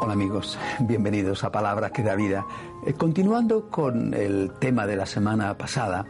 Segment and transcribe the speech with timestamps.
[0.00, 2.44] Hola amigos, bienvenidos a Palabra que da vida.
[2.84, 6.04] Eh, continuando con el tema de la semana pasada,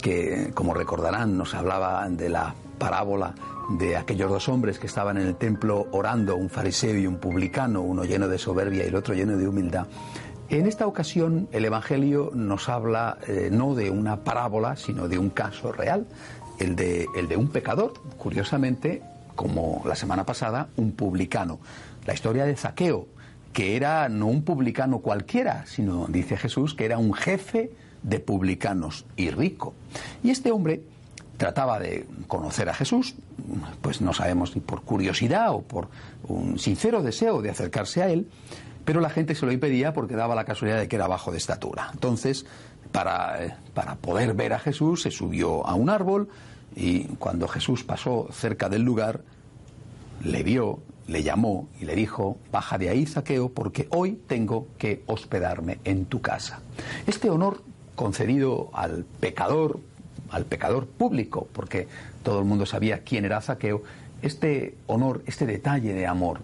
[0.00, 3.34] que como recordarán nos hablaba de la parábola
[3.70, 7.82] de aquellos dos hombres que estaban en el templo orando, un fariseo y un publicano,
[7.82, 9.88] uno lleno de soberbia y el otro lleno de humildad.
[10.48, 15.30] En esta ocasión el Evangelio nos habla eh, no de una parábola, sino de un
[15.30, 16.06] caso real,
[16.60, 19.02] el de, el de un pecador, curiosamente,
[19.34, 21.58] como la semana pasada, un publicano.
[22.06, 23.08] La historia de Zaqueo,
[23.54, 27.70] que era no un publicano cualquiera, sino, dice Jesús, que era un jefe
[28.02, 29.74] de publicanos y rico.
[30.22, 30.82] Y este hombre
[31.36, 33.14] trataba de conocer a Jesús,
[33.80, 35.88] pues no sabemos si por curiosidad o por
[36.26, 38.28] un sincero deseo de acercarse a él,
[38.84, 41.38] pero la gente se lo impedía porque daba la casualidad de que era bajo de
[41.38, 41.90] estatura.
[41.92, 42.46] Entonces,
[42.90, 46.28] para, eh, para poder ver a Jesús, se subió a un árbol
[46.74, 49.22] y cuando Jesús pasó cerca del lugar,
[50.24, 55.02] le vio, le llamó y le dijo, baja de ahí, Zaqueo, porque hoy tengo que
[55.06, 56.60] hospedarme en tu casa.
[57.06, 57.62] Este honor
[57.94, 59.80] concedido al pecador,
[60.30, 61.88] al pecador público, porque
[62.22, 63.82] todo el mundo sabía quién era Zaqueo,
[64.22, 66.40] este honor, este detalle de amor,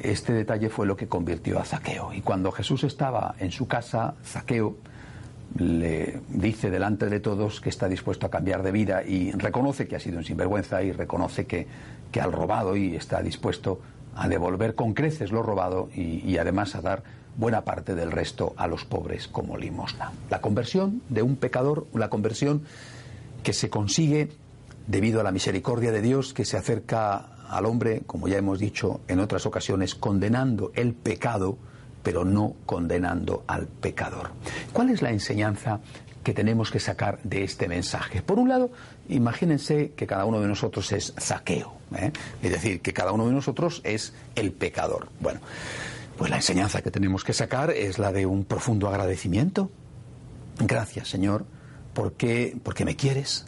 [0.00, 2.12] este detalle fue lo que convirtió a Zaqueo.
[2.12, 4.76] Y cuando Jesús estaba en su casa, Zaqueo
[5.58, 9.96] le dice delante de todos que está dispuesto a cambiar de vida y reconoce que
[9.96, 11.66] ha sido un sinvergüenza y reconoce que,
[12.10, 13.80] que ha robado y está dispuesto
[14.14, 17.02] a devolver con creces lo robado y, y, además a dar
[17.36, 20.12] buena parte del resto a los pobres como limosna.
[20.30, 22.62] La conversión de un pecador, la conversión
[23.42, 24.30] que se consigue
[24.86, 29.00] debido a la misericordia de Dios que se acerca al hombre, como ya hemos dicho
[29.08, 31.58] en otras ocasiones, condenando el pecado,
[32.02, 34.30] pero no condenando al pecador.
[34.72, 35.80] ¿Cuál es la enseñanza
[36.22, 38.22] que tenemos que sacar de este mensaje?
[38.22, 38.70] Por un lado,
[39.08, 42.12] imagínense que cada uno de nosotros es zaqueo, ¿eh?
[42.42, 45.08] es decir, que cada uno de nosotros es el pecador.
[45.20, 45.40] Bueno,
[46.16, 49.70] pues la enseñanza que tenemos que sacar es la de un profundo agradecimiento.
[50.58, 51.44] Gracias, Señor,
[51.94, 53.46] porque, porque me quieres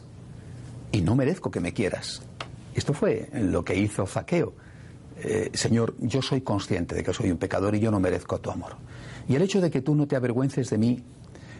[0.91, 2.21] y no merezco que me quieras.
[2.73, 4.53] Esto fue lo que hizo Zaqueo.
[5.17, 8.51] Eh, Señor, yo soy consciente de que soy un pecador y yo no merezco tu
[8.51, 8.75] amor.
[9.27, 11.03] Y el hecho de que tú no te avergüences de mí,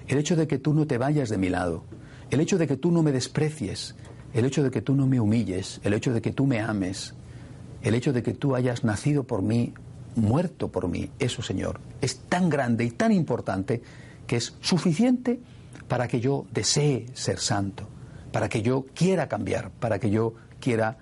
[0.08, 1.86] el hecho de que tú no te vayas de mi lado,
[2.30, 3.96] el hecho de que tú no me desprecies,
[4.34, 7.16] el hecho de que tú no me humilles, el hecho de que tú me ames,
[7.82, 9.74] el hecho de que tú hayas nacido por mí,
[10.16, 13.82] muerto por mí, eso, Señor, es tan grande y tan importante
[14.28, 15.40] que es suficiente
[15.88, 17.88] para que yo desee ser santo,
[18.32, 20.98] para que yo quiera cambiar, para que yo quiera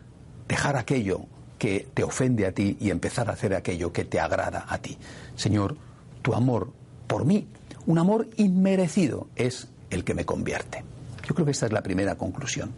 [0.48, 1.26] dejar aquello
[1.64, 4.98] que te ofende a ti y empezar a hacer aquello que te agrada a ti.
[5.38, 5.78] Señor,
[6.22, 6.74] tu amor
[7.08, 7.48] por mí,
[7.86, 10.84] un amor inmerecido, es el que me convierte.
[11.26, 12.74] Yo creo que esta es la primera conclusión.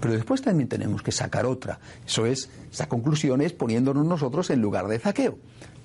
[0.00, 1.78] Pero después también tenemos que sacar otra.
[2.06, 5.36] Eso es, esa conclusión es poniéndonos nosotros en lugar de zaqueo,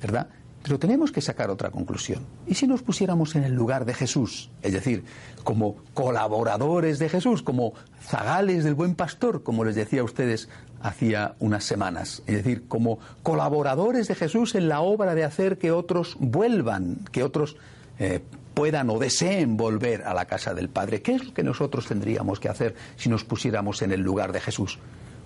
[0.02, 0.30] ¿verdad?
[0.64, 2.26] Pero tenemos que sacar otra conclusión.
[2.48, 4.52] ¿Y si nos pusiéramos en el lugar de Jesús?
[4.62, 5.04] Es decir,
[5.44, 10.48] como colaboradores de Jesús, como zagales del buen pastor, como les decía a ustedes
[10.84, 12.22] hacía unas semanas.
[12.28, 17.24] Es decir, como colaboradores de Jesús en la obra de hacer que otros vuelvan, que
[17.24, 17.56] otros
[18.00, 18.22] eh,
[18.54, 21.02] puedan o deseen volver a la casa del Padre.
[21.02, 24.42] ¿Qué es lo que nosotros tendríamos que hacer si nos pusiéramos en el lugar de
[24.42, 24.80] Jesús?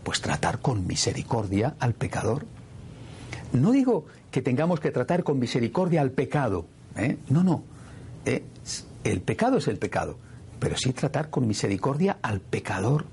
[0.04, 2.46] Pues tratar con misericordia al pecador.
[3.54, 6.66] No digo que tengamos que tratar con misericordia al pecado.
[6.98, 7.18] ¿eh?
[7.30, 7.64] No, no.
[8.26, 10.18] El pecado es el pecado.
[10.60, 13.06] Pero sí tratar con misericordia al pecador.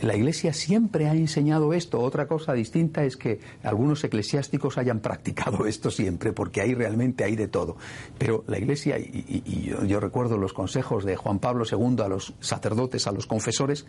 [0.00, 2.00] La Iglesia siempre ha enseñado esto.
[2.00, 7.36] Otra cosa distinta es que algunos eclesiásticos hayan practicado esto siempre, porque ahí realmente hay
[7.36, 7.76] de todo.
[8.18, 13.06] Pero la Iglesia, y, yo, recuerdo los consejos de Juan Pablo II a los sacerdotes,
[13.06, 13.86] a los confesores,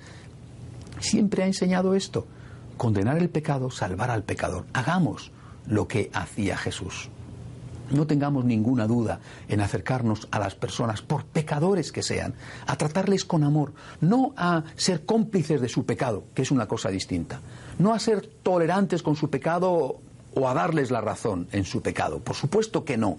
[0.99, 2.27] siempre ha enseñado esto
[2.77, 4.65] condenar el pecado, salvar al pecador.
[4.73, 5.31] Hagamos
[5.67, 7.09] lo que hacía Jesús.
[7.93, 12.33] No tengamos ninguna duda en acercarnos a las personas, por pecadores que sean,
[12.67, 16.89] a tratarles con amor, no a ser cómplices de su pecado, que es una cosa
[16.89, 17.39] distinta,
[17.79, 19.99] no a ser tolerantes con su pecado
[20.35, 23.17] o a darles la razón en su pecado, por supuesto que no,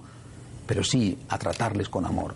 [0.67, 2.35] pero sí a tratarles con amor,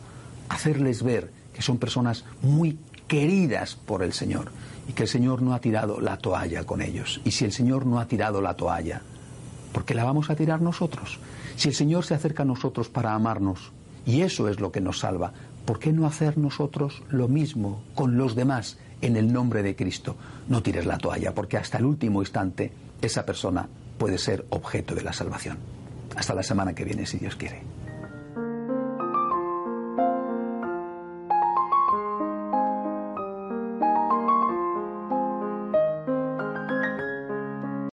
[0.49, 4.53] hacerles ver que son personas muy queridas por el Señor
[4.89, 7.21] y que el Señor no ha tirado la toalla con ellos.
[7.25, 9.03] Y si el Señor no ha tirado la toalla,
[9.73, 11.19] ¿por qué la vamos a tirar nosotros?
[11.57, 13.73] Si el Señor se acerca a nosotros para amarnos,
[14.07, 15.33] y eso es lo que nos salva,
[15.65, 20.17] ¿por qué no hacer nosotros lo mismo con los demás en el nombre de Cristo?
[20.49, 22.73] No tires la toalla, porque hasta el último instante
[23.03, 23.69] esa persona
[23.99, 25.59] puede ser objeto de la salvación.
[26.17, 27.78] Hasta la semana que viene, si Dios quiere.